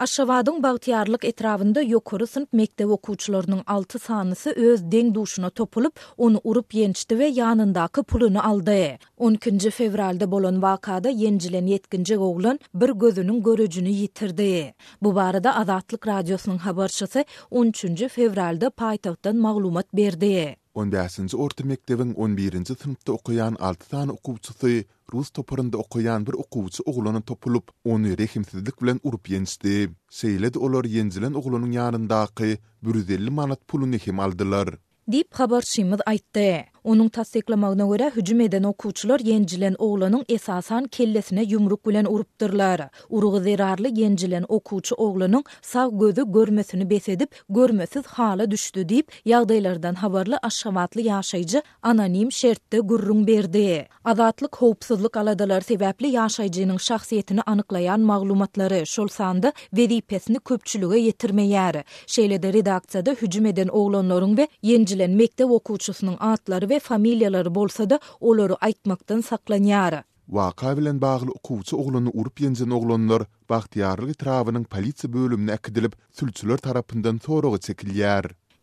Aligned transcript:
Aşşavadın 0.00 0.62
bağtiyarlık 0.62 1.24
etrafında 1.24 1.82
yokarı 1.82 2.26
sınıf 2.26 2.48
mektep 2.52 2.86
okuçlarının 2.90 3.62
altı 3.66 3.98
sanısı 3.98 4.50
öz 4.50 4.92
den 4.92 5.14
duşuna 5.14 5.50
topulup 5.50 6.00
onu 6.16 6.40
urup 6.44 6.74
yençti 6.74 7.18
ve 7.18 7.26
yanındaki 7.26 8.02
pulunu 8.02 8.46
aldı. 8.48 8.88
12. 9.18 9.70
fevralde 9.70 10.30
bolon 10.30 10.62
vakada 10.62 11.08
yencilen 11.08 11.66
yetkinci 11.66 12.18
oğlan 12.18 12.58
bir 12.74 12.88
gözünün 12.90 13.42
görücünü 13.42 13.88
yitirdi. 13.88 14.74
Bu 15.02 15.14
barada 15.14 15.54
Azatlık 15.54 16.08
Radyosu'nun 16.08 16.58
haberçisi 16.58 17.24
13. 17.50 17.84
fevralde 18.08 18.70
paytahttan 18.70 19.36
mağlumat 19.36 19.94
berdi. 19.96 20.59
15 20.72 21.18
nji 21.24 21.30
orta 21.44 21.64
mektebiň 21.70 22.10
11-nji 22.24 22.74
sinpda 22.82 23.10
okuyan 23.18 23.54
6 23.68 23.88
taň 23.92 24.08
okuwçysy 24.16 24.72
rus 25.12 25.28
toparynda 25.36 25.76
okuyan 25.84 26.26
bir 26.26 26.34
okuwçy 26.44 26.80
oglany 26.90 27.20
topulup, 27.30 27.66
onu 27.90 28.10
rehimsizlik 28.20 28.76
bilen 28.82 29.00
urup 29.02 29.24
ýenişdi. 29.30 29.74
Seýledi 30.20 30.58
olar 30.66 30.84
ýenjilen 30.94 31.34
oglanyň 31.40 31.72
ýanyndaky 31.80 32.50
150 32.82 33.30
manat 33.38 33.60
puluny 33.70 33.98
hem 34.06 34.20
aldylar. 34.26 34.68
Dip 35.12 35.34
habarçymyz 35.40 36.00
aýtdy. 36.10 36.48
Onun 36.84 37.08
tasdiklamagyna 37.08 37.86
görä 37.96 38.08
hüjüm 38.08 38.42
eden 38.44 38.62
okuwçylar 38.62 39.20
yenjilen 39.26 39.74
oglanyň 39.78 40.24
esasan 40.34 40.84
kellesine 40.84 41.42
yumruk 41.42 41.86
bilen 41.88 42.04
urupdyrlar. 42.04 42.80
Uruğu 43.10 43.40
zerarly 43.40 44.00
yenjilen 44.00 44.44
okuwçy 44.48 44.94
oglanyň 44.94 45.44
sag 45.62 46.00
gözü 46.00 46.32
görmesini 46.32 46.90
besedip 46.90 47.30
görmesiz 47.48 48.06
hala 48.06 48.50
düşdi 48.50 48.80
diýip 48.80 49.06
ýagdaýlardan 49.26 49.94
habarly 49.94 50.36
aşgabatly 50.42 51.00
ýaşaýjy 51.08 51.62
anonim 51.82 52.32
şertde 52.32 52.78
gurrun 52.78 53.26
berdi. 53.26 53.88
Azatlyk 54.04 54.56
howpsuzlyk 54.56 55.16
aladalar 55.16 55.60
sebäpli 55.60 56.06
ýaşaýjynyň 56.16 56.78
şahsiýetini 56.88 57.40
anyklaýan 57.46 58.00
maglumatlary 58.00 58.86
şol 58.86 59.08
sanda 59.08 59.52
wezipesini 59.70 60.38
köpçülüge 60.40 60.96
ýetirmeýär. 61.10 61.84
Şeýle-de 62.06 62.50
redaksiýada 62.60 63.14
hüjüm 63.22 63.46
eden 63.46 63.68
oglanlaryň 63.68 64.30
we 64.36 64.48
yenjilen 64.62 65.10
mektep 65.10 65.50
okuwçysynyň 65.50 66.16
atlary 66.20 66.69
we 66.70 66.78
familiýalary 66.90 67.50
bolsa-da, 67.58 67.98
olary 68.30 68.56
aýtmakdan 68.68 69.24
saklanýary. 69.30 70.00
Waka 70.36 70.70
bilen 70.78 70.98
bagly 71.04 71.32
ukuwçy 71.38 71.74
oglany 71.82 72.12
urup 72.20 72.42
ýenjen 72.44 72.74
oglanlar 72.76 73.24
Bahtiýarlyk 73.50 74.18
trawynyň 74.22 74.68
polisiýa 74.74 75.10
bölümine 75.16 75.56
akydylyp, 75.58 75.94
sülçüler 76.20 76.60
tarapyndan 76.66 77.18
soragy 77.24 77.74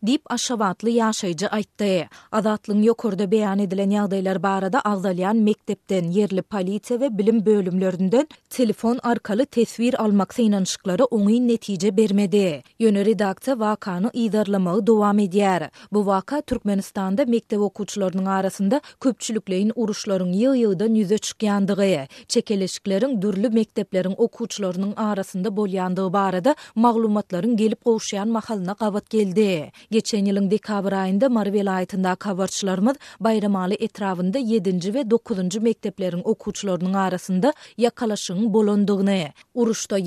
dip 0.06 0.20
aşavatlı 0.32 0.90
yaşayıcı 0.90 1.46
aytdı. 1.48 2.06
Adatlyň 2.32 2.80
ýokurda 2.88 3.30
beyan 3.30 3.58
edilen 3.58 3.90
yağdaylar 3.90 4.42
barada 4.42 4.80
agdalyan 4.84 5.36
mektepten 5.36 6.04
yerli 6.04 6.42
polite 6.42 7.00
ve 7.00 7.18
bilim 7.18 7.46
bölümlerinden 7.46 8.28
telefon 8.50 8.98
arkalı 9.02 9.46
tesvir 9.46 10.02
almak 10.04 10.34
sayınanışıkları 10.34 11.04
onu 11.04 11.28
netice 11.48 11.96
bermedi. 11.96 12.62
Yönü 12.78 13.04
redakta 13.04 13.58
vakanı 13.58 14.10
idarlamağı 14.12 14.86
devam 14.86 15.18
ediyer. 15.18 15.70
Bu 15.92 16.06
vaka 16.06 16.40
Türkmenistan'da 16.40 17.24
mektep 17.24 17.58
okuwçylarynyň 17.60 18.28
arasında 18.30 18.80
köpçülükleyin 19.00 19.72
uruşların 19.76 20.32
yıl 20.32 20.54
yıldan 20.54 20.94
yüze 20.94 21.14
çykýandygy, 21.16 22.08
çekeleşiklerin 22.28 23.22
dürlü 23.22 23.48
mekteplerin 23.48 24.14
okuwçylarynyň 24.18 24.94
arasında 24.96 25.48
bolýandygy 25.48 26.12
barada 26.12 26.54
maglumatlaryň 26.76 27.56
gelip 27.56 27.84
qoğuşayan 27.84 28.28
mahalına 28.28 28.74
qavat 28.74 29.10
geldi. 29.10 29.70
Geçen 29.92 30.26
ýylyň 30.28 30.48
dekabr 30.50 30.92
aýynda 30.96 31.28
Marvel 31.32 31.68
aýtynda 31.74 32.10
kabarçylarymyz 32.20 32.96
bayramaly 33.24 33.76
etrawynda 33.86 34.38
7 34.38 34.74
ve 34.94 34.98
we 35.02 35.02
9-njy 35.12 35.60
mekdepleriň 35.66 36.20
okuwçylarynyň 36.32 36.96
arasynda 37.02 37.52
ýakalaşygyň 37.78 38.50
bolandygyny, 38.54 39.22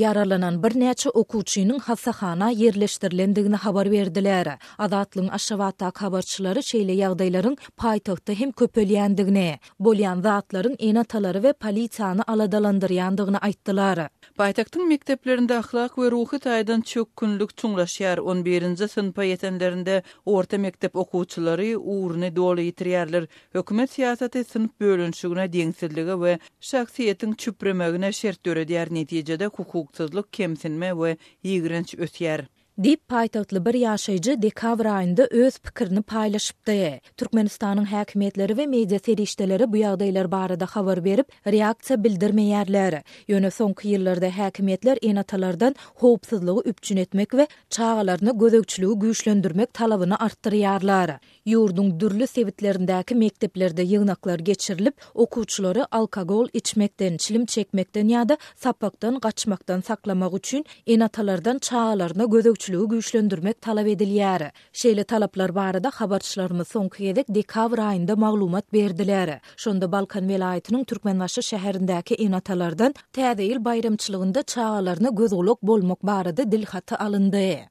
yaralanan 0.03 0.61
bir 0.63 0.69
näçe 0.83 1.09
okuwçynyň 1.09 1.79
hasahana 1.79 2.49
yerleşdirilendigini 2.49 3.55
habar 3.55 3.91
berdiler. 3.91 4.47
Adatlyň 4.77 5.31
Aşawata 5.39 5.91
habarçylary 5.97 6.59
şeýle 6.71 6.93
ýagdaýlaryň 7.01 7.57
paýtagtda 7.77 8.33
hem 8.41 8.49
köpelýändigini, 8.51 9.57
Bolyan 9.79 10.21
zatlaryň 10.21 10.75
en 10.79 10.95
atalary 10.95 11.41
we 11.41 11.51
politiýany 11.65 12.21
aladalandyrýandygyny 12.27 13.37
aýtdylar. 13.49 14.07
Paýtagtyň 14.39 14.87
mekdeplerinde 14.93 15.57
ahlak 15.57 15.95
we 15.97 16.11
ruhy 16.11 16.37
taýdan 16.37 16.81
çökkünlük 16.85 17.51
tuňlaşýar 17.57 18.17
11-nji 18.21 18.87
sınpa 18.87 19.25
ýetenler 19.25 19.70
şäherlerinde 19.71 20.03
orta 20.25 20.57
mektep 20.61 20.95
okuwçylary 20.95 21.73
uwruny 21.77 22.31
doly 22.35 22.65
ýitirýärler. 22.69 23.27
Hökümet 23.57 23.89
siýasaty 23.95 24.43
synp 24.49 24.73
bölünşigine 24.81 25.45
deňsizlige 25.53 26.15
we 26.23 26.35
şahsiýetiň 26.71 27.35
çüpremegine 27.45 28.11
şert 28.13 28.39
döredýär 28.45 28.93
netijede 28.99 29.45
hukuksuzlyk 29.45 30.31
kemsinme 30.33 30.91
we 30.93 31.17
ýygrynç 31.45 31.95
ötýär. 31.97 32.45
Dip 32.81 33.01
paýtagtly 33.13 33.59
bir 33.65 33.75
ýaşaýjy 33.77 34.33
dekabr 34.43 34.87
aýynda 34.91 35.25
öz 35.39 35.57
pikirini 35.65 36.01
paýlaşypdy. 36.11 36.77
Türkmenistanyň 37.21 37.85
häkimetleri 37.91 38.55
we 38.59 38.65
media 38.71 38.99
serişdeleri 39.07 39.67
bu 39.73 39.77
ýagdaýlar 39.81 40.29
barada 40.31 40.65
habar 40.75 41.01
berip, 41.07 41.27
reaksiýa 41.45 41.97
bildirmeýärler. 42.05 42.95
Ýöne 43.29 43.51
soňky 43.57 43.85
ýyllarda 43.91 44.29
häkimetler 44.37 44.97
enatalardan 45.11 45.75
howpsuzlygy 46.01 46.61
üpçün 46.71 46.97
etmek 47.03 47.29
we 47.41 47.47
çağalaryny 47.77 48.31
gözekçiligi 48.43 48.93
güýçlendirmek 49.03 49.67
talabyny 49.73 50.13
artdyrýarlar. 50.25 51.13
Yurdun 51.45 51.93
dürli 51.99 52.27
sewitlerindäki 52.33 53.15
mekteplerde 53.15 53.83
ýygnaklar 53.85 54.41
geçirilip, 54.49 54.95
okuwçylary 55.13 55.83
alkogol 55.91 56.47
içmekden, 56.53 57.17
çilim 57.17 57.45
çekmekten 57.45 58.07
ya 58.07 58.25
da 58.29 58.37
sapakdan 58.55 59.19
kaçmaktan 59.19 59.81
saklamak 59.81 60.33
üçin 60.37 60.65
enatalardan 60.87 61.57
çağalaryny 61.59 62.29
gözekçiligi 62.31 62.70
güçlü 62.79 62.95
güçlendirmek 62.95 63.61
talap 63.61 63.87
edilýär. 63.87 64.43
Şeýle 64.81 65.03
talaplar 65.11 65.51
barada 65.55 65.91
habarçylarymyz 65.93 66.67
soňky 66.75 67.03
ýylyk 67.09 67.27
dekabr 67.37 67.79
aýynda 67.87 68.15
maglumat 68.15 68.71
berdiler. 68.73 69.31
Şonda 69.57 69.91
Balkan 69.91 70.29
welaýetiniň 70.29 70.85
Türkmenbaşy 70.85 71.41
şäherindäki 71.51 72.15
inatalardan 72.27 72.93
täze 73.17 73.43
ýyl 73.49 73.65
bayramçylygynda 73.65 74.43
çağalaryna 74.43 75.09
gözgülük 75.21 75.61
bolmak 75.63 76.03
barada 76.13 76.51
dil 76.51 76.65
hatty 76.65 76.95
alındy. 76.99 77.61